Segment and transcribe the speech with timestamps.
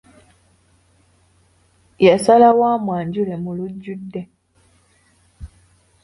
[2.05, 4.21] Yasalawo amwajule mu lujjudde.